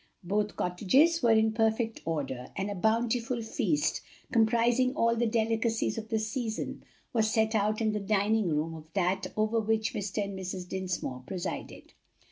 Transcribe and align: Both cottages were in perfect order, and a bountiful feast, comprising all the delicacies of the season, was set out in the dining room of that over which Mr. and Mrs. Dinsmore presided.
Both 0.23 0.55
cottages 0.55 1.21
were 1.21 1.29
in 1.29 1.51
perfect 1.53 2.01
order, 2.05 2.47
and 2.55 2.71
a 2.71 2.73
bountiful 2.73 3.43
feast, 3.43 4.01
comprising 4.31 4.95
all 4.95 5.15
the 5.15 5.27
delicacies 5.27 5.95
of 5.95 6.09
the 6.09 6.17
season, 6.17 6.83
was 7.13 7.29
set 7.29 7.53
out 7.53 7.81
in 7.81 7.91
the 7.91 7.99
dining 7.99 8.49
room 8.49 8.73
of 8.73 8.91
that 8.95 9.27
over 9.37 9.59
which 9.59 9.93
Mr. 9.93 10.23
and 10.23 10.39
Mrs. 10.39 10.67
Dinsmore 10.67 11.21
presided. 11.27 11.93